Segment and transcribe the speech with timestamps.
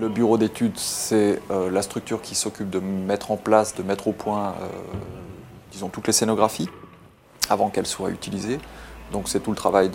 [0.00, 4.08] Le bureau d'études, c'est euh, la structure qui s'occupe de mettre en place, de mettre
[4.08, 4.68] au point, euh,
[5.72, 6.70] disons, toutes les scénographies
[7.50, 8.58] avant qu'elles soient utilisées.
[9.12, 9.90] Donc c'est tout le travail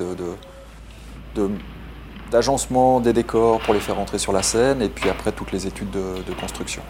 [2.32, 5.66] d'agencement des décors pour les faire entrer sur la scène et puis après toutes les
[5.66, 6.84] études de, construction.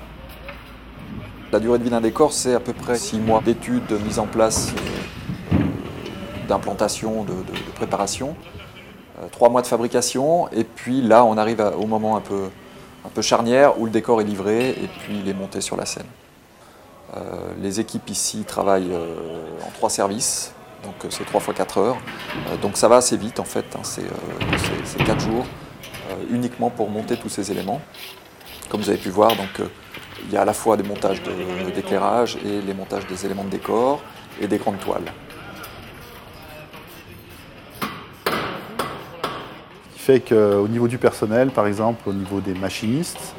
[1.52, 4.20] La durée de vie d'un décor, c'est à peu près six mois d'études, de mise
[4.20, 4.80] en place, euh,
[6.46, 7.34] d'implantation, de,
[7.76, 8.36] préparation,
[9.32, 13.86] trois mois de fabrication et puis là on arrive au moment un peu charnière où
[13.86, 16.08] le décor est livré et puis il est monté sur la scène.
[17.16, 19.16] Euh, les équipes ici travaillent euh,
[19.66, 20.54] en trois services,
[20.84, 21.98] donc euh, c'est trois fois quatre heures.
[22.62, 23.82] donc ça va assez vite en fait, hein.
[23.84, 25.46] c'est quatre jours
[26.30, 27.82] uniquement pour monter tous ces éléments.
[28.70, 29.32] Comme vous avez pu voir,
[30.24, 31.22] il y a à la fois des montages
[31.74, 34.02] d'éclairage et les montages des éléments de décor
[34.40, 35.12] et des grandes toiles.
[40.06, 43.34] Fait qu'au niveau du personnel, par exemple, au niveau des machinistes,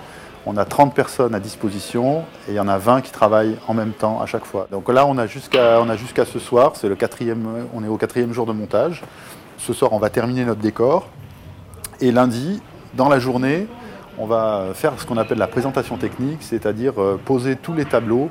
[0.46, 3.74] on a 30 personnes à disposition et il y en a 20 qui travaillent en
[3.74, 4.66] même temps à chaque fois.
[4.72, 9.04] Donc là, on a jusqu'à ce soir, on est au quatrième jour de montage.
[9.58, 11.08] Ce soir, on va terminer notre décor.
[12.00, 12.60] Et lundi,
[12.94, 13.68] dans la journée,
[14.18, 18.28] on va faire ce qu'on appelle la présentation technique, c'est-à-dire euh, poser tous les tableaux.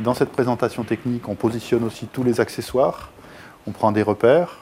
[0.00, 3.10] Dans cette présentation technique, on positionne aussi tous les accessoires,
[3.68, 4.58] on prend des repères,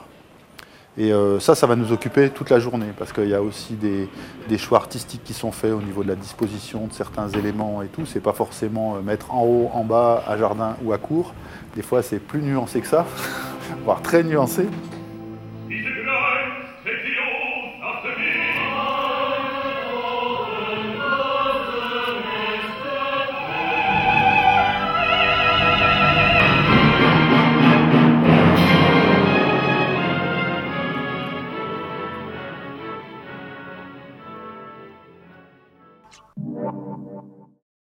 [0.99, 3.75] et euh, ça, ça va nous occuper toute la journée, parce qu'il y a aussi
[3.75, 7.87] des, choix artistiques qui sont faits au niveau de la disposition de certains éléments et
[7.87, 8.05] tout.
[8.05, 11.35] C'est pas forcément euh, mettre en haut, en bas, à jardin ou à cour.
[11.77, 13.07] Des fois, c'est plus nuancé que ça,
[13.85, 14.67] voire très nuancé.